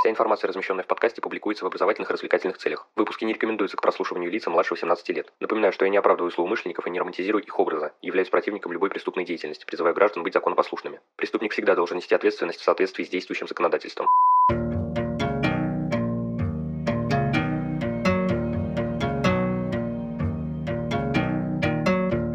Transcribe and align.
Вся 0.00 0.08
информация, 0.08 0.48
размещенная 0.48 0.82
в 0.82 0.86
подкасте, 0.86 1.20
публикуется 1.20 1.62
в 1.62 1.66
образовательных 1.66 2.08
и 2.08 2.12
развлекательных 2.14 2.56
целях. 2.56 2.88
Выпуски 2.96 3.26
не 3.26 3.34
рекомендуются 3.34 3.76
к 3.76 3.82
прослушиванию 3.82 4.30
лица 4.30 4.48
младше 4.48 4.72
18 4.72 5.06
лет. 5.10 5.30
Напоминаю, 5.40 5.74
что 5.74 5.84
я 5.84 5.90
не 5.90 5.98
оправдываю 5.98 6.30
злоумышленников 6.30 6.86
и 6.86 6.90
не 6.90 6.98
романтизирую 6.98 7.44
их 7.44 7.58
образа, 7.58 7.92
являюсь 8.00 8.30
противником 8.30 8.72
любой 8.72 8.88
преступной 8.88 9.26
деятельности, 9.26 9.66
призываю 9.66 9.94
граждан 9.94 10.22
быть 10.22 10.32
законопослушными. 10.32 11.00
Преступник 11.16 11.52
всегда 11.52 11.74
должен 11.74 11.98
нести 11.98 12.14
ответственность 12.14 12.60
в 12.60 12.64
соответствии 12.64 13.04
с 13.04 13.10
действующим 13.10 13.46
законодательством. 13.46 14.08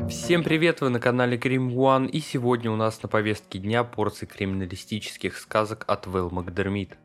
Всем 0.07 0.43
привет, 0.43 0.82
вы 0.82 0.89
на 0.89 1.00
канале 1.00 1.39
Крим 1.39 1.70
One, 1.70 2.07
и 2.07 2.20
сегодня 2.20 2.70
у 2.70 2.75
нас 2.75 3.02
на 3.02 3.09
повестке 3.09 3.57
дня 3.57 3.84
порции 3.84 4.27
криминалистических 4.27 5.36
сказок 5.36 5.84
от 5.88 6.05
Вэл 6.05 6.29
Макдермит. 6.29 6.97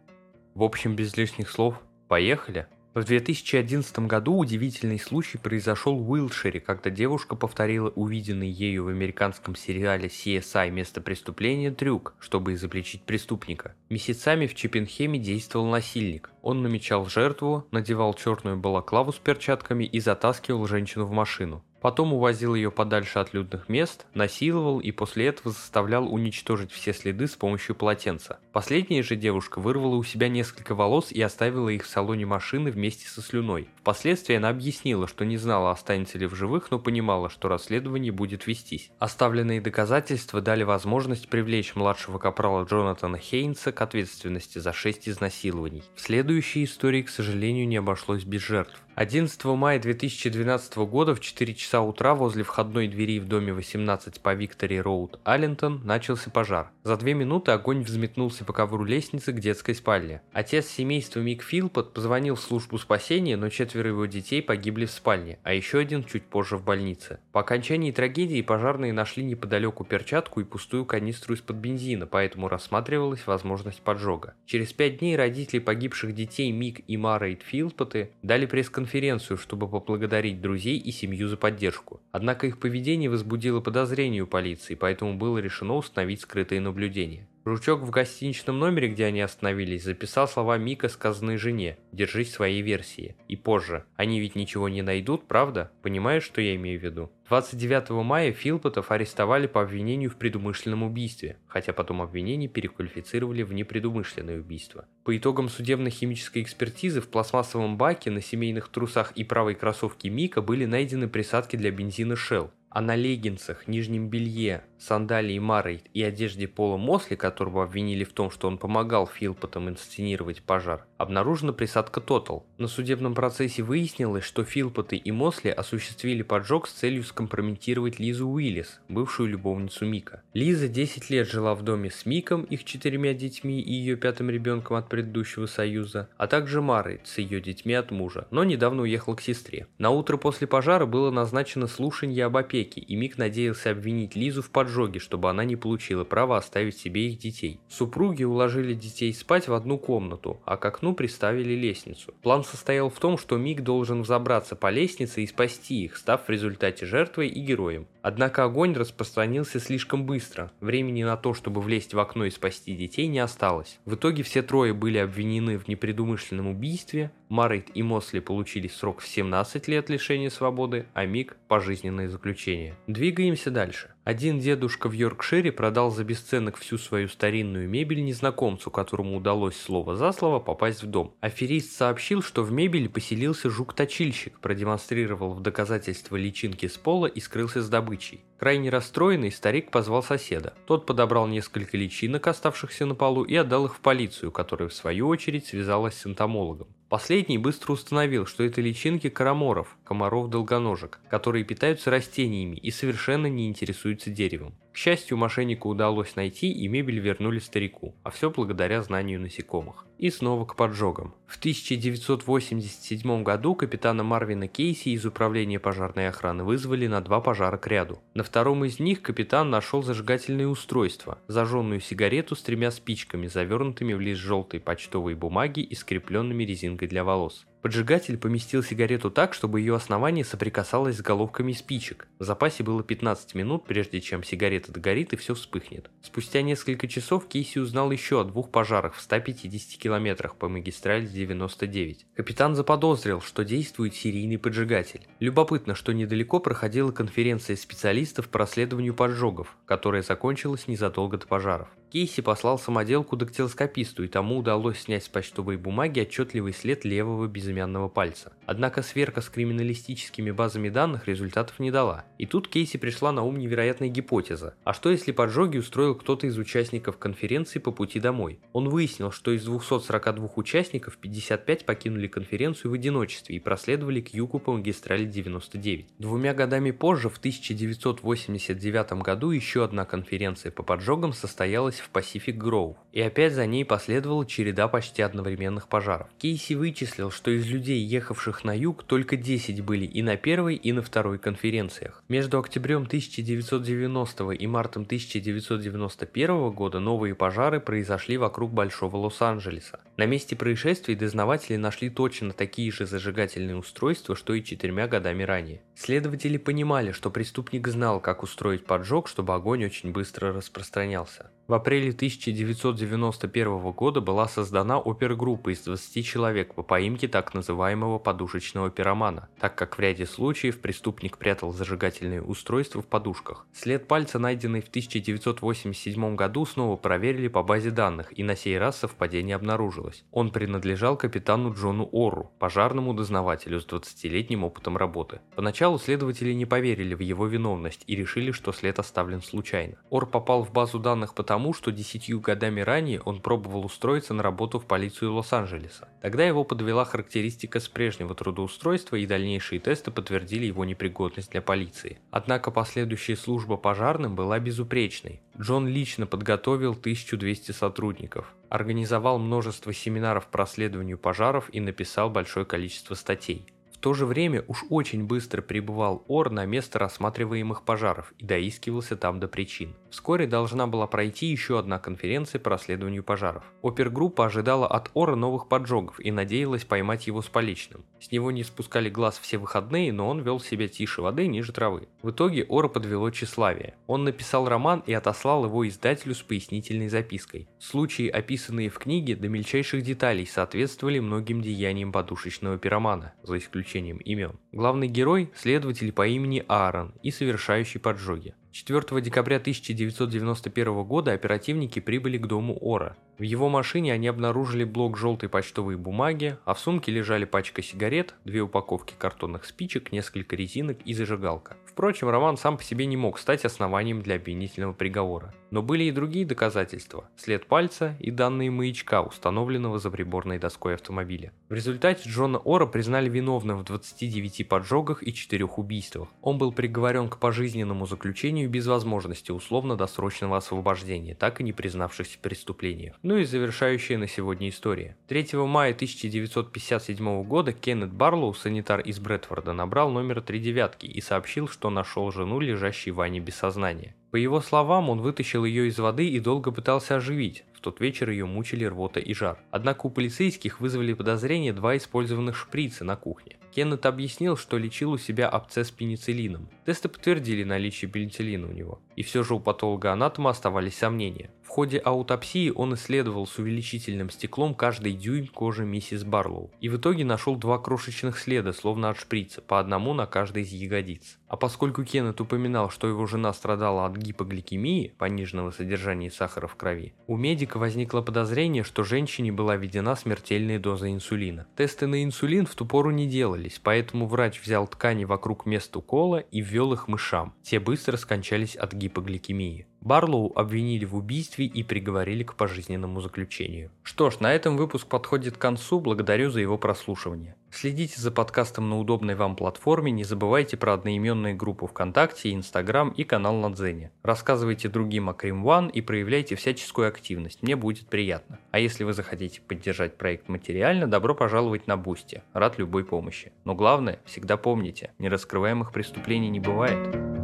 В 0.54 0.62
общем, 0.62 0.96
без 0.96 1.16
лишних 1.16 1.48
слов, 1.50 1.76
поехали! 2.08 2.66
В 2.92 3.04
2011 3.04 4.00
году 4.00 4.36
удивительный 4.36 4.98
случай 4.98 5.38
произошел 5.38 5.96
в 5.96 6.10
Уилшире, 6.10 6.58
когда 6.58 6.90
девушка 6.90 7.36
повторила 7.36 7.90
увиденный 7.90 8.50
ею 8.50 8.84
в 8.84 8.88
американском 8.88 9.54
сериале 9.54 10.08
CSI 10.08 10.70
место 10.70 11.00
преступления 11.00 11.70
трюк, 11.70 12.14
чтобы 12.18 12.54
изобличить 12.54 13.04
преступника. 13.04 13.76
Месяцами 13.90 14.48
в 14.48 14.56
Чиппенхеме 14.56 15.20
действовал 15.20 15.66
насильник. 15.66 16.30
Он 16.42 16.62
намечал 16.62 17.06
жертву, 17.06 17.64
надевал 17.70 18.12
черную 18.14 18.56
балаклаву 18.56 19.12
с 19.12 19.18
перчатками 19.18 19.84
и 19.84 20.00
затаскивал 20.00 20.66
женщину 20.66 21.04
в 21.06 21.12
машину. 21.12 21.64
Потом 21.80 22.12
увозил 22.12 22.54
ее 22.54 22.70
подальше 22.70 23.20
от 23.20 23.32
людных 23.32 23.68
мест, 23.68 24.06
насиловал 24.14 24.80
и 24.80 24.90
после 24.90 25.28
этого 25.28 25.50
заставлял 25.50 26.12
уничтожить 26.12 26.72
все 26.72 26.92
следы 26.92 27.26
с 27.26 27.36
помощью 27.36 27.74
полотенца. 27.74 28.38
Последняя 28.52 29.04
же 29.04 29.14
девушка 29.14 29.60
вырвала 29.60 29.94
у 29.94 30.02
себя 30.02 30.28
несколько 30.28 30.74
волос 30.74 31.12
и 31.12 31.22
оставила 31.22 31.68
их 31.68 31.84
в 31.84 31.88
салоне 31.88 32.26
машины 32.26 32.72
вместе 32.72 33.06
со 33.06 33.22
слюной. 33.22 33.68
Впоследствии 33.76 34.34
она 34.34 34.48
объяснила, 34.48 35.06
что 35.06 35.24
не 35.24 35.36
знала, 35.36 35.70
останется 35.70 36.18
ли 36.18 36.26
в 36.26 36.34
живых, 36.34 36.72
но 36.72 36.80
понимала, 36.80 37.30
что 37.30 37.46
расследование 37.46 38.10
будет 38.10 38.48
вестись. 38.48 38.90
Оставленные 38.98 39.60
доказательства 39.60 40.40
дали 40.40 40.64
возможность 40.64 41.28
привлечь 41.28 41.76
младшего 41.76 42.18
капрала 42.18 42.64
Джонатана 42.64 43.18
Хейнса 43.18 43.70
к 43.70 43.80
ответственности 43.80 44.58
за 44.58 44.72
шесть 44.72 45.08
изнасилований. 45.08 45.84
В 45.94 46.00
следующей 46.00 46.64
истории, 46.64 47.02
к 47.02 47.08
сожалению, 47.08 47.68
не 47.68 47.76
обошлось 47.76 48.24
без 48.24 48.42
жертв. 48.42 48.82
11 49.00 49.42
мая 49.44 49.78
2012 49.78 50.76
года 50.78 51.14
в 51.14 51.20
4 51.20 51.54
часа 51.54 51.80
утра 51.80 52.14
возле 52.14 52.42
входной 52.42 52.86
двери 52.86 53.18
в 53.18 53.26
доме 53.26 53.54
18 53.54 54.20
по 54.20 54.34
Виктори 54.34 54.78
Роуд, 54.78 55.18
Аллентон, 55.24 55.80
начался 55.84 56.28
пожар. 56.28 56.70
За 56.82 56.98
две 56.98 57.14
минуты 57.14 57.52
огонь 57.52 57.82
взметнулся 57.82 58.39
по 58.44 58.52
ковру 58.52 58.84
лестницы 58.84 59.32
к 59.32 59.40
детской 59.40 59.74
спальне. 59.74 60.22
Отец 60.32 60.66
семейства 60.66 61.20
Мик 61.20 61.42
Филпот 61.42 61.94
позвонил 61.94 62.34
в 62.34 62.40
службу 62.40 62.78
спасения, 62.78 63.36
но 63.36 63.48
четверо 63.48 63.88
его 63.88 64.06
детей 64.06 64.42
погибли 64.42 64.86
в 64.86 64.90
спальне, 64.90 65.38
а 65.42 65.54
еще 65.54 65.78
один 65.78 66.04
чуть 66.04 66.24
позже 66.24 66.56
в 66.56 66.64
больнице. 66.64 67.20
По 67.32 67.40
окончании 67.40 67.92
трагедии 67.92 68.42
пожарные 68.42 68.92
нашли 68.92 69.24
неподалеку 69.24 69.84
перчатку 69.84 70.40
и 70.40 70.44
пустую 70.44 70.84
канистру 70.84 71.34
из-под 71.34 71.56
бензина, 71.56 72.06
поэтому 72.06 72.48
рассматривалась 72.48 73.26
возможность 73.26 73.80
поджога. 73.80 74.34
Через 74.46 74.72
пять 74.72 74.98
дней 74.98 75.16
родители 75.16 75.58
погибших 75.58 76.14
детей 76.14 76.52
Мик 76.52 76.80
и 76.86 76.96
Марейд 76.96 77.42
Филпоты 77.42 78.10
дали 78.22 78.46
пресс-конференцию 78.46 78.90
конференцию, 78.90 79.38
чтобы 79.38 79.68
поблагодарить 79.68 80.40
друзей 80.40 80.78
и 80.78 80.90
семью 80.90 81.28
за 81.28 81.36
поддержку. 81.36 82.00
Однако 82.12 82.46
их 82.46 82.58
поведение 82.58 83.08
возбудило 83.08 83.60
подозрение 83.60 84.22
у 84.22 84.26
полиции, 84.26 84.74
поэтому 84.74 85.14
было 85.14 85.38
решено 85.38 85.74
установить 85.74 86.20
скрытые 86.20 86.60
наблюдения. 86.60 87.26
Жучок 87.46 87.80
в 87.80 87.90
гостиничном 87.90 88.58
номере, 88.58 88.88
где 88.88 89.06
они 89.06 89.22
остановились, 89.22 89.84
записал 89.84 90.28
слова 90.28 90.58
Мика, 90.58 90.88
сказанные 90.88 91.38
жене 91.38 91.78
«Держись 91.90 92.32
своей 92.32 92.60
версии». 92.60 93.16
И 93.28 93.36
позже 93.36 93.84
«Они 93.96 94.20
ведь 94.20 94.36
ничего 94.36 94.68
не 94.68 94.82
найдут, 94.82 95.26
правда? 95.26 95.70
Понимаешь, 95.80 96.22
что 96.22 96.42
я 96.42 96.54
имею 96.56 96.78
в 96.78 96.82
виду?» 96.82 97.10
29 97.28 97.90
мая 98.04 98.32
Филпотов 98.32 98.90
арестовали 98.90 99.46
по 99.46 99.62
обвинению 99.62 100.10
в 100.10 100.16
предумышленном 100.16 100.82
убийстве, 100.82 101.38
хотя 101.46 101.72
потом 101.72 102.02
обвинение 102.02 102.48
переквалифицировали 102.48 103.42
в 103.42 103.54
непредумышленное 103.54 104.38
убийство. 104.38 104.86
По 105.04 105.16
итогам 105.16 105.48
судебно-химической 105.48 106.42
экспертизы 106.42 107.00
в 107.00 107.08
пластмассовом 107.08 107.78
баке 107.78 108.10
на 108.10 108.20
семейных 108.20 108.68
трусах 108.68 109.12
и 109.12 109.24
правой 109.24 109.54
кроссовке 109.54 110.10
Мика 110.10 110.42
были 110.42 110.66
найдены 110.66 111.08
присадки 111.08 111.56
для 111.56 111.70
бензина 111.70 112.14
Shell 112.14 112.50
а 112.70 112.80
на 112.80 112.94
леггинсах, 112.94 113.66
нижнем 113.66 114.08
белье, 114.08 114.62
сандалии 114.78 115.38
Марой 115.38 115.82
и 115.92 116.02
одежде 116.02 116.46
Пола 116.46 116.76
Мосли, 116.76 117.16
которого 117.16 117.64
обвинили 117.64 118.04
в 118.04 118.12
том, 118.12 118.30
что 118.30 118.46
он 118.46 118.58
помогал 118.58 119.08
Филпотам 119.08 119.68
инсценировать 119.68 120.42
пожар, 120.42 120.86
обнаружена 120.96 121.52
присадка 121.52 122.00
Total. 122.00 122.44
На 122.58 122.68
судебном 122.68 123.14
процессе 123.14 123.62
выяснилось, 123.62 124.24
что 124.24 124.44
Филпоты 124.44 124.96
и 124.96 125.10
Мосли 125.10 125.48
осуществили 125.50 126.22
поджог 126.22 126.68
с 126.68 126.72
целью 126.72 127.02
скомпрометировать 127.02 127.98
Лизу 127.98 128.28
Уиллис, 128.28 128.80
бывшую 128.88 129.30
любовницу 129.30 129.84
Мика. 129.84 130.22
Лиза 130.32 130.68
10 130.68 131.10
лет 131.10 131.28
жила 131.28 131.56
в 131.56 131.62
доме 131.62 131.90
с 131.90 132.06
Миком, 132.06 132.44
их 132.44 132.64
четырьмя 132.64 133.14
детьми 133.14 133.60
и 133.60 133.72
ее 133.72 133.96
пятым 133.96 134.30
ребенком 134.30 134.76
от 134.76 134.88
предыдущего 134.88 135.46
союза, 135.46 136.08
а 136.16 136.28
также 136.28 136.62
Марой 136.62 137.00
с 137.02 137.18
ее 137.18 137.40
детьми 137.40 137.74
от 137.74 137.90
мужа, 137.90 138.28
но 138.30 138.44
недавно 138.44 138.82
уехала 138.82 139.16
к 139.16 139.20
сестре. 139.20 139.66
На 139.78 139.90
утро 139.90 140.16
после 140.16 140.46
пожара 140.46 140.86
было 140.86 141.10
назначено 141.10 141.66
слушание 141.66 142.26
об 142.26 142.36
опеке 142.36 142.59
опеки, 142.60 142.80
и 142.80 142.96
Мик 142.96 143.18
надеялся 143.18 143.70
обвинить 143.70 144.14
Лизу 144.14 144.42
в 144.42 144.50
поджоге, 144.50 145.00
чтобы 145.00 145.30
она 145.30 145.44
не 145.44 145.56
получила 145.56 146.04
права 146.04 146.36
оставить 146.36 146.76
себе 146.76 147.08
их 147.08 147.18
детей. 147.18 147.60
Супруги 147.68 148.24
уложили 148.24 148.74
детей 148.74 149.12
спать 149.12 149.48
в 149.48 149.54
одну 149.54 149.78
комнату, 149.78 150.40
а 150.44 150.56
к 150.56 150.64
окну 150.64 150.94
приставили 150.94 151.54
лестницу. 151.54 152.14
План 152.22 152.44
состоял 152.44 152.90
в 152.90 152.98
том, 152.98 153.18
что 153.18 153.36
Мик 153.36 153.62
должен 153.62 154.02
взобраться 154.02 154.56
по 154.56 154.70
лестнице 154.70 155.22
и 155.22 155.26
спасти 155.26 155.84
их, 155.84 155.96
став 155.96 156.26
в 156.26 156.30
результате 156.30 156.86
жертвой 156.86 157.28
и 157.28 157.40
героем. 157.40 157.86
Однако 158.02 158.44
огонь 158.44 158.74
распространился 158.74 159.60
слишком 159.60 160.04
быстро, 160.04 160.52
времени 160.60 161.02
на 161.02 161.16
то, 161.16 161.34
чтобы 161.34 161.60
влезть 161.60 161.94
в 161.94 161.98
окно 161.98 162.24
и 162.24 162.30
спасти 162.30 162.74
детей 162.74 163.06
не 163.08 163.18
осталось. 163.18 163.78
В 163.84 163.94
итоге 163.94 164.22
все 164.22 164.42
трое 164.42 164.72
были 164.72 164.98
обвинены 164.98 165.58
в 165.58 165.68
непредумышленном 165.68 166.48
убийстве, 166.48 167.10
Марейт 167.30 167.70
и 167.74 167.84
Мосли 167.84 168.18
получили 168.18 168.66
срок 168.66 169.00
в 169.00 169.06
17 169.06 169.68
лет 169.68 169.88
лишения 169.88 170.30
свободы, 170.30 170.86
а 170.94 171.06
Мик– 171.06 171.36
пожизненное 171.48 172.08
заключение. 172.08 172.74
Двигаемся 172.88 173.52
дальше. 173.52 173.94
Один 174.02 174.40
дедушка 174.40 174.88
в 174.88 174.92
Йоркшире 174.92 175.52
продал 175.52 175.92
за 175.92 176.02
бесценок 176.02 176.56
всю 176.56 176.76
свою 176.76 177.06
старинную 177.06 177.68
мебель 177.68 178.02
незнакомцу, 178.04 178.72
которому 178.72 179.16
удалось 179.16 179.56
слово 179.56 179.94
за 179.94 180.10
слово 180.10 180.40
попасть 180.40 180.82
в 180.82 180.86
дом. 180.86 181.14
Аферист 181.20 181.70
сообщил, 181.70 182.20
что 182.20 182.42
в 182.42 182.50
мебели 182.50 182.88
поселился 182.88 183.48
жук-точильщик, 183.48 184.40
продемонстрировал 184.40 185.34
в 185.34 185.40
доказательство 185.40 186.16
личинки 186.16 186.66
с 186.66 186.76
пола 186.76 187.06
и 187.06 187.20
скрылся 187.20 187.62
с 187.62 187.68
добычей. 187.68 188.24
Крайне 188.38 188.70
расстроенный 188.70 189.30
старик 189.30 189.70
позвал 189.70 190.02
соседа. 190.02 190.54
Тот 190.66 190.84
подобрал 190.84 191.28
несколько 191.28 191.76
личинок, 191.76 192.26
оставшихся 192.26 192.86
на 192.86 192.96
полу, 192.96 193.22
и 193.22 193.36
отдал 193.36 193.66
их 193.66 193.76
в 193.76 193.80
полицию, 193.80 194.32
которая 194.32 194.68
в 194.68 194.74
свою 194.74 195.06
очередь 195.06 195.46
связалась 195.46 195.94
с 195.94 196.06
энтомологом. 196.06 196.66
Последний 196.90 197.38
быстро 197.38 197.74
установил, 197.74 198.26
что 198.26 198.42
это 198.42 198.60
личинки 198.60 199.08
караморов, 199.08 199.78
комаров-долгоножек, 199.84 200.98
которые 201.08 201.44
питаются 201.44 201.88
растениями 201.88 202.56
и 202.56 202.72
совершенно 202.72 203.28
не 203.28 203.46
интересуются 203.46 204.10
деревом. 204.10 204.56
К 204.72 204.76
счастью, 204.76 205.16
мошеннику 205.16 205.68
удалось 205.68 206.16
найти 206.16 206.50
и 206.50 206.66
мебель 206.66 206.98
вернули 206.98 207.38
старику, 207.38 207.94
а 208.02 208.10
все 208.10 208.28
благодаря 208.28 208.82
знанию 208.82 209.20
насекомых. 209.20 209.86
И 210.00 210.08
снова 210.08 210.46
к 210.46 210.56
поджогам. 210.56 211.14
В 211.26 211.36
1987 211.36 213.22
году 213.22 213.54
капитана 213.54 214.02
Марвина 214.02 214.48
Кейси 214.48 214.88
из 214.88 215.04
управления 215.04 215.60
пожарной 215.60 216.08
охраны 216.08 216.42
вызвали 216.42 216.86
на 216.86 217.02
два 217.02 217.20
пожара 217.20 217.58
к 217.58 217.66
ряду. 217.66 217.98
На 218.14 218.22
втором 218.22 218.64
из 218.64 218.80
них 218.80 219.02
капитан 219.02 219.50
нашел 219.50 219.82
зажигательное 219.82 220.46
устройство, 220.46 221.18
зажженную 221.28 221.80
сигарету 221.80 222.34
с 222.34 222.40
тремя 222.40 222.70
спичками, 222.70 223.26
завернутыми 223.26 223.92
в 223.92 224.00
лист 224.00 224.22
желтой 224.22 224.58
почтовой 224.58 225.14
бумаги 225.14 225.60
и 225.60 225.74
скрепленными 225.74 226.44
резинкой 226.44 226.88
для 226.88 227.04
волос. 227.04 227.44
Поджигатель 227.62 228.16
поместил 228.16 228.62
сигарету 228.62 229.10
так, 229.10 229.34
чтобы 229.34 229.60
ее 229.60 229.76
основание 229.76 230.24
соприкасалось 230.24 230.96
с 230.96 231.02
головками 231.02 231.52
спичек. 231.52 232.08
В 232.18 232.24
запасе 232.24 232.62
было 232.62 232.82
15 232.82 233.34
минут, 233.34 233.66
прежде 233.66 234.00
чем 234.00 234.24
сигарета 234.24 234.72
догорит 234.72 235.12
и 235.12 235.16
все 235.16 235.34
вспыхнет. 235.34 235.90
Спустя 236.02 236.40
несколько 236.40 236.88
часов 236.88 237.28
Кейси 237.28 237.58
узнал 237.58 237.90
еще 237.90 238.22
о 238.22 238.24
двух 238.24 238.50
пожарах 238.50 238.94
в 238.94 239.00
150 239.00 239.78
километрах 239.78 240.36
по 240.36 240.48
магистрали 240.48 241.06
99. 241.06 242.06
Капитан 242.14 242.54
заподозрил, 242.54 243.20
что 243.20 243.44
действует 243.44 243.94
серийный 243.94 244.38
поджигатель. 244.38 245.06
Любопытно, 245.18 245.74
что 245.74 245.92
недалеко 245.92 246.40
проходила 246.40 246.92
конференция 246.92 247.56
специалистов 247.56 248.28
по 248.28 248.38
расследованию 248.38 248.94
поджогов, 248.94 249.56
которая 249.66 250.02
закончилась 250.02 250.66
незадолго 250.66 251.18
до 251.18 251.26
пожаров. 251.26 251.68
Кейси 251.90 252.20
послал 252.20 252.56
самоделку 252.56 253.16
дактилоскописту, 253.16 254.04
и 254.04 254.08
тому 254.08 254.38
удалось 254.38 254.78
снять 254.78 255.02
с 255.02 255.08
почтовой 255.08 255.56
бумаги 255.56 255.98
отчетливый 255.98 256.52
след 256.52 256.84
левого 256.84 257.26
безымянного 257.26 257.88
пальца. 257.88 258.32
Однако 258.46 258.82
сверка 258.82 259.20
с 259.20 259.28
криминалистическими 259.28 260.30
базами 260.30 260.68
данных 260.68 261.08
результатов 261.08 261.58
не 261.58 261.72
дала. 261.72 262.04
И 262.18 262.26
тут 262.26 262.46
Кейси 262.46 262.76
пришла 262.76 263.10
на 263.10 263.24
ум 263.24 263.38
невероятная 263.38 263.88
гипотеза. 263.88 264.54
А 264.62 264.72
что 264.72 264.90
если 264.90 265.10
поджоги 265.10 265.58
устроил 265.58 265.96
кто-то 265.96 266.28
из 266.28 266.38
участников 266.38 266.96
конференции 266.96 267.58
по 267.58 267.72
пути 267.72 267.98
домой? 267.98 268.38
Он 268.52 268.68
выяснил, 268.68 269.10
что 269.10 269.32
из 269.32 269.42
242 269.44 270.30
участников 270.36 270.96
55 270.96 271.66
покинули 271.66 272.06
конференцию 272.06 272.70
в 272.70 272.74
одиночестве 272.74 273.34
и 273.34 273.40
проследовали 273.40 274.00
к 274.00 274.14
югу 274.14 274.38
по 274.38 274.52
магистрали 274.52 275.06
99. 275.06 275.86
Двумя 275.98 276.34
годами 276.34 276.70
позже, 276.70 277.08
в 277.08 277.18
1989 277.18 278.92
году, 279.02 279.30
еще 279.32 279.64
одна 279.64 279.84
конференция 279.84 280.52
по 280.52 280.62
поджогам 280.62 281.12
состоялась 281.12 281.79
в 281.80 281.90
Pacific 281.92 282.36
Grove, 282.36 282.76
и 282.92 283.00
опять 283.00 283.32
за 283.32 283.46
ней 283.46 283.64
последовала 283.64 284.26
череда 284.26 284.68
почти 284.68 285.02
одновременных 285.02 285.68
пожаров. 285.68 286.08
Кейси 286.18 286.54
вычислил, 286.54 287.10
что 287.10 287.30
из 287.30 287.46
людей, 287.46 287.80
ехавших 287.82 288.44
на 288.44 288.56
юг, 288.56 288.82
только 288.84 289.16
10 289.16 289.62
были 289.62 289.84
и 289.84 290.02
на 290.02 290.16
первой, 290.16 290.56
и 290.56 290.72
на 290.72 290.82
второй 290.82 291.18
конференциях. 291.18 292.02
Между 292.08 292.38
октябрем 292.38 292.82
1990 292.82 294.30
и 294.30 294.46
мартом 294.46 294.82
1991 294.82 296.50
года 296.50 296.80
новые 296.80 297.14
пожары 297.14 297.60
произошли 297.60 298.16
вокруг 298.16 298.52
Большого 298.52 298.96
Лос-Анджелеса. 298.96 299.80
На 300.00 300.06
месте 300.06 300.34
происшествий 300.34 300.94
дознаватели 300.94 301.56
нашли 301.56 301.90
точно 301.90 302.32
такие 302.32 302.72
же 302.72 302.86
зажигательные 302.86 303.54
устройства, 303.54 304.16
что 304.16 304.32
и 304.32 304.42
четырьмя 304.42 304.88
годами 304.88 305.24
ранее. 305.24 305.60
Следователи 305.76 306.38
понимали, 306.38 306.92
что 306.92 307.10
преступник 307.10 307.68
знал, 307.68 308.00
как 308.00 308.22
устроить 308.22 308.64
поджог, 308.64 309.08
чтобы 309.08 309.34
огонь 309.34 309.66
очень 309.66 309.92
быстро 309.92 310.32
распространялся. 310.32 311.30
В 311.50 311.54
апреле 311.54 311.90
1991 311.90 313.72
года 313.72 314.00
была 314.00 314.28
создана 314.28 314.76
опергруппа 314.76 315.52
из 315.52 315.58
20 315.62 316.06
человек 316.06 316.54
по 316.54 316.62
поимке 316.62 317.08
так 317.08 317.34
называемого 317.34 317.98
подушечного 317.98 318.70
пиромана, 318.70 319.28
так 319.40 319.56
как 319.56 319.76
в 319.76 319.80
ряде 319.80 320.06
случаев 320.06 320.60
преступник 320.60 321.18
прятал 321.18 321.52
зажигательные 321.52 322.22
устройства 322.22 322.82
в 322.82 322.86
подушках. 322.86 323.46
След 323.52 323.88
пальца, 323.88 324.20
найденный 324.20 324.60
в 324.60 324.68
1987 324.68 326.14
году, 326.14 326.46
снова 326.46 326.76
проверили 326.76 327.26
по 327.26 327.42
базе 327.42 327.72
данных, 327.72 328.16
и 328.16 328.22
на 328.22 328.36
сей 328.36 328.56
раз 328.56 328.78
совпадение 328.78 329.34
обнаружилось. 329.34 329.89
Он 330.12 330.30
принадлежал 330.30 330.96
капитану 330.96 331.52
Джону 331.52 331.88
Орру, 331.92 332.32
пожарному 332.38 332.94
дознавателю 332.94 333.60
с 333.60 333.66
20-летним 333.66 334.44
опытом 334.44 334.76
работы. 334.76 335.20
Поначалу 335.36 335.78
следователи 335.78 336.32
не 336.32 336.46
поверили 336.46 336.94
в 336.94 337.00
его 337.00 337.26
виновность 337.26 337.84
и 337.86 337.96
решили, 337.96 338.32
что 338.32 338.52
след 338.52 338.78
оставлен 338.78 339.20
случайно. 339.20 339.76
Ор 339.90 340.06
попал 340.06 340.44
в 340.44 340.52
базу 340.52 340.78
данных 340.78 341.14
потому, 341.14 341.50
тому, 341.50 341.54
что 341.54 341.72
десятью 341.72 342.20
годами 342.20 342.60
ранее 342.60 343.00
он 343.00 343.20
пробовал 343.20 343.64
устроиться 343.64 344.14
на 344.14 344.22
работу 344.22 344.58
в 344.58 344.66
полицию 344.66 345.14
Лос-Анджелеса. 345.14 345.88
Тогда 346.02 346.24
его 346.24 346.44
подвела 346.44 346.84
характеристика 346.84 347.60
с 347.60 347.68
прежнего 347.68 348.14
трудоустройства 348.14 348.96
и 348.96 349.06
дальнейшие 349.06 349.58
тесты 349.58 349.90
подтвердили 349.90 350.46
его 350.46 350.64
непригодность 350.64 351.30
для 351.30 351.40
полиции. 351.40 351.98
Однако 352.10 352.50
последующая 352.50 353.16
служба 353.16 353.56
пожарным 353.56 354.14
была 354.14 354.38
безупречной. 354.38 355.22
Джон 355.38 355.68
лично 355.68 356.06
подготовил 356.06 356.72
1200 356.72 357.52
сотрудников, 357.52 358.34
организовал 358.48 359.18
множество 359.18 359.72
семинаров 359.72 360.26
по 360.26 360.38
расследованию 360.38 360.98
пожаров 360.98 361.48
и 361.52 361.60
написал 361.60 362.10
большое 362.10 362.46
количество 362.46 362.94
статей 362.94 363.46
то 363.80 363.94
же 363.94 364.06
время 364.06 364.44
уж 364.46 364.64
очень 364.68 365.04
быстро 365.04 365.42
прибывал 365.42 366.04
Ор 366.06 366.30
на 366.30 366.44
место 366.44 366.78
рассматриваемых 366.78 367.64
пожаров 367.64 368.12
и 368.18 368.24
доискивался 368.24 368.96
там 368.96 369.18
до 369.20 369.26
причин. 369.26 369.74
Вскоре 369.90 370.26
должна 370.26 370.66
была 370.66 370.86
пройти 370.86 371.26
еще 371.26 371.58
одна 371.58 371.78
конференция 371.78 372.38
по 372.38 372.50
расследованию 372.50 373.02
пожаров. 373.02 373.44
Опергруппа 373.62 374.26
ожидала 374.26 374.66
от 374.66 374.90
Ора 374.94 375.16
новых 375.16 375.48
поджогов 375.48 375.98
и 375.98 376.12
надеялась 376.12 376.64
поймать 376.64 377.06
его 377.06 377.22
с 377.22 377.26
поличным. 377.28 377.84
С 378.00 378.10
него 378.12 378.30
не 378.30 378.44
спускали 378.44 378.88
глаз 378.88 379.18
все 379.18 379.38
выходные, 379.38 379.92
но 379.92 380.08
он 380.08 380.20
вел 380.20 380.40
себя 380.40 380.68
тише 380.68 381.02
воды 381.02 381.26
ниже 381.26 381.52
травы. 381.52 381.88
В 382.02 382.10
итоге 382.10 382.46
Ора 382.48 382.68
подвело 382.68 383.10
тщеславие. 383.10 383.74
Он 383.86 384.04
написал 384.04 384.48
роман 384.48 384.82
и 384.86 384.92
отослал 384.92 385.44
его 385.44 385.66
издателю 385.68 386.14
с 386.14 386.22
пояснительной 386.22 386.88
запиской. 386.88 387.48
Случаи, 387.58 388.08
описанные 388.08 388.70
в 388.70 388.78
книге, 388.78 389.16
до 389.16 389.28
мельчайших 389.28 389.82
деталей 389.82 390.26
соответствовали 390.26 391.00
многим 391.00 391.42
деяниям 391.42 391.92
подушечного 391.92 392.58
пиромана, 392.58 393.12
за 393.22 393.38
исключением 393.38 393.98
имен. 393.98 394.38
Главный 394.52 394.88
герой– 394.88 395.30
следователь 395.34 395.92
по 395.92 396.06
имени 396.06 396.44
Аарон 396.48 396.94
и 397.02 397.10
совершающий 397.10 397.80
поджоги. 397.80 398.34
4 398.52 399.00
декабря 399.00 399.36
1991 399.36 400.82
года 400.82 401.12
оперативники 401.12 401.78
прибыли 401.78 402.18
к 402.18 402.26
дому 402.26 402.58
Ора. 402.60 402.96
В 403.16 403.22
его 403.22 403.48
машине 403.48 403.92
они 403.92 404.08
обнаружили 404.08 404.64
блок 404.64 404.96
желтой 404.96 405.28
почтовой 405.28 405.76
бумаги, 405.76 406.36
а 406.44 406.54
в 406.54 406.58
сумке 406.58 406.90
лежали 406.90 407.24
пачка 407.24 407.62
сигарет, 407.62 408.14
две 408.24 408.40
упаковки 408.40 408.94
картонных 408.98 409.44
спичек, 409.44 409.92
несколько 409.92 410.34
резинок 410.34 410.78
и 410.84 410.94
зажигалка. 410.94 411.56
Впрочем, 411.64 412.08
роман 412.08 412.36
сам 412.36 412.56
по 412.56 412.64
себе 412.64 412.86
не 412.86 412.96
мог 412.96 413.18
стать 413.18 413.44
основанием 413.44 414.02
для 414.02 414.16
обвинительного 414.16 414.72
приговора. 414.72 415.32
Но 415.50 415.62
были 415.62 415.84
и 415.84 415.90
другие 415.90 416.24
доказательства– 416.24 417.08
след 417.16 417.46
пальца 417.46 417.96
и 417.98 418.10
данные 418.10 418.50
маячка, 418.50 419.02
установленного 419.02 419.78
за 419.78 419.90
приборной 419.90 420.38
доской 420.38 420.74
автомобиля. 420.74 421.32
В 421.48 421.54
результате 421.54 422.08
Джона 422.08 422.38
Ора 422.38 422.66
признали 422.66 423.08
виновным 423.08 423.58
в 423.58 423.64
29 423.64 424.48
поджогах 424.48 425.02
и 425.02 425.12
4 425.12 425.44
убийствах. 425.44 426.08
Он 426.22 426.38
был 426.38 426.52
приговорен 426.52 427.08
к 427.08 427.18
пожизненному 427.18 427.86
заключению 427.86 428.48
без 428.48 428.66
возможности 428.66 429.32
условно-досрочного 429.32 430.36
освобождения, 430.36 431.14
так 431.14 431.40
и 431.40 431.44
не 431.44 431.52
признавшись 431.52 432.14
в 432.14 432.18
преступлениях. 432.18 432.96
Ну 433.02 433.16
и 433.16 433.24
завершающая 433.24 433.98
на 433.98 434.06
сегодня 434.06 434.48
история. 434.48 434.96
3 435.08 435.28
мая 435.34 435.72
1957 435.72 437.22
года 437.24 437.52
Кеннет 437.52 437.92
Барлоу, 437.92 438.34
санитар 438.34 438.80
из 438.80 438.98
Брэдфорда, 439.00 439.52
набрал 439.52 439.90
номер 439.90 440.20
3 440.20 440.38
девятки 440.38 440.86
и 440.86 441.00
сообщил, 441.00 441.48
что 441.48 441.70
нашел 441.70 442.10
жену, 442.12 442.40
лежащей 442.40 442.92
в 442.92 442.96
ванне 442.96 443.20
без 443.20 443.34
сознания. 443.34 443.94
По 444.10 444.16
его 444.16 444.40
словам, 444.40 444.90
он 444.90 445.00
вытащил 445.00 445.44
ее 445.44 445.68
из 445.68 445.78
воды 445.78 446.08
и 446.08 446.18
долго 446.18 446.50
пытался 446.50 446.96
оживить. 446.96 447.44
В 447.54 447.60
тот 447.60 447.80
вечер 447.80 448.10
ее 448.10 448.26
мучили 448.26 448.64
рвота 448.64 449.00
и 449.00 449.14
жар. 449.14 449.38
Однако 449.50 449.86
у 449.86 449.90
полицейских 449.90 450.60
вызвали 450.60 450.94
подозрение 450.94 451.52
два 451.52 451.76
использованных 451.76 452.36
шприца 452.36 452.84
на 452.84 452.96
кухне. 452.96 453.36
Кеннет 453.54 453.84
объяснил, 453.86 454.36
что 454.36 454.58
лечил 454.58 454.92
у 454.92 454.98
себя 454.98 455.28
абсцесс 455.28 455.70
пенициллином. 455.70 456.48
Тесты 456.64 456.88
подтвердили 456.88 457.44
наличие 457.44 457.90
пенициллина 457.90 458.48
у 458.48 458.52
него. 458.52 458.80
И 458.96 459.02
все 459.02 459.22
же 459.22 459.34
у 459.34 459.40
патолога-анатома 459.40 460.30
оставались 460.30 460.76
сомнения. 460.76 461.30
В 461.50 461.52
ходе 461.52 461.78
аутопсии 461.78 462.52
он 462.54 462.74
исследовал 462.74 463.26
с 463.26 463.36
увеличительным 463.38 464.08
стеклом 464.10 464.54
каждый 464.54 464.92
дюйм 464.92 465.26
кожи 465.26 465.64
миссис 465.64 466.04
Барлоу. 466.04 466.52
И 466.60 466.68
в 466.68 466.76
итоге 466.76 467.04
нашел 467.04 467.34
два 467.34 467.58
крошечных 467.58 468.20
следа, 468.20 468.52
словно 468.52 468.90
от 468.90 469.00
шприца, 469.00 469.42
по 469.42 469.58
одному 469.58 469.92
на 469.92 470.06
каждой 470.06 470.44
из 470.44 470.52
ягодиц. 470.52 471.18
А 471.26 471.36
поскольку 471.36 471.82
Кеннет 471.82 472.20
упоминал, 472.20 472.70
что 472.70 472.86
его 472.86 473.04
жена 473.06 473.32
страдала 473.32 473.84
от 473.84 473.96
гипогликемии, 473.96 474.94
пониженного 474.96 475.50
содержания 475.50 476.12
сахара 476.12 476.46
в 476.46 476.54
крови, 476.54 476.94
у 477.08 477.16
медика 477.16 477.58
возникло 477.58 478.00
подозрение, 478.00 478.62
что 478.62 478.84
женщине 478.84 479.32
была 479.32 479.56
введена 479.56 479.96
смертельная 479.96 480.60
доза 480.60 480.92
инсулина. 480.92 481.48
Тесты 481.56 481.88
на 481.88 482.04
инсулин 482.04 482.46
в 482.46 482.54
ту 482.54 482.64
пору 482.64 482.92
не 482.92 483.08
делались, 483.08 483.60
поэтому 483.60 484.06
врач 484.06 484.40
взял 484.40 484.68
ткани 484.68 485.04
вокруг 485.04 485.46
мест 485.46 485.76
укола 485.76 486.18
и 486.18 486.42
ввел 486.42 486.72
их 486.72 486.86
мышам. 486.86 487.34
Те 487.42 487.58
быстро 487.58 487.96
скончались 487.96 488.54
от 488.54 488.72
гипогликемии. 488.72 489.66
Барлоу 489.80 490.32
обвинили 490.36 490.84
в 490.84 490.94
убийстве 490.94 491.46
и 491.46 491.62
приговорили 491.62 492.22
к 492.22 492.34
пожизненному 492.34 493.00
заключению. 493.00 493.70
Что 493.82 494.10
ж, 494.10 494.20
на 494.20 494.32
этом 494.32 494.56
выпуск 494.56 494.86
подходит 494.86 495.36
к 495.36 495.40
концу, 495.40 495.80
благодарю 495.80 496.30
за 496.30 496.40
его 496.40 496.58
прослушивание. 496.58 497.34
Следите 497.50 498.00
за 498.00 498.12
подкастом 498.12 498.68
на 498.68 498.78
удобной 498.78 499.16
вам 499.16 499.34
платформе, 499.34 499.90
не 499.90 500.04
забывайте 500.04 500.56
про 500.56 500.74
одноименные 500.74 501.34
группы 501.34 501.66
ВКонтакте, 501.66 502.32
Инстаграм 502.32 502.90
и 502.90 503.02
канал 503.02 503.34
на 503.36 503.52
Дзене. 503.52 503.90
Рассказывайте 504.02 504.68
другим 504.68 505.08
о 505.08 505.14
Crime 505.14 505.44
One 505.44 505.70
и 505.70 505.80
проявляйте 505.80 506.36
всяческую 506.36 506.86
активность, 506.86 507.42
мне 507.42 507.56
будет 507.56 507.88
приятно. 507.88 508.38
А 508.52 508.60
если 508.60 508.84
вы 508.84 508.92
захотите 508.92 509.40
поддержать 509.40 509.96
проект 509.96 510.28
материально, 510.28 510.86
добро 510.86 511.14
пожаловать 511.14 511.66
на 511.66 511.76
Boosty, 511.76 512.22
рад 512.34 512.58
любой 512.58 512.84
помощи. 512.84 513.32
Но 513.44 513.54
главное, 513.54 513.98
всегда 514.04 514.36
помните, 514.36 514.92
нераскрываемых 514.98 515.72
преступлений 515.72 516.28
не 516.28 516.40
бывает. 516.40 517.19